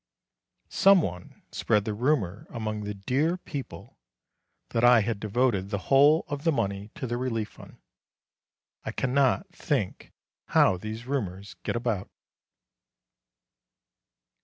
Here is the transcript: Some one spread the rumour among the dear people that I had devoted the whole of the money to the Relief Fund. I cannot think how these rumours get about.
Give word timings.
Some 0.71 1.03
one 1.03 1.43
spread 1.51 1.85
the 1.85 1.93
rumour 1.93 2.47
among 2.49 2.85
the 2.85 2.95
dear 2.95 3.37
people 3.37 3.99
that 4.69 4.83
I 4.83 5.01
had 5.01 5.19
devoted 5.19 5.69
the 5.69 5.77
whole 5.91 6.25
of 6.27 6.43
the 6.43 6.51
money 6.51 6.89
to 6.95 7.05
the 7.05 7.17
Relief 7.17 7.49
Fund. 7.49 7.77
I 8.83 8.93
cannot 8.93 9.45
think 9.53 10.11
how 10.47 10.77
these 10.77 11.05
rumours 11.05 11.55
get 11.61 11.75
about. 11.75 12.09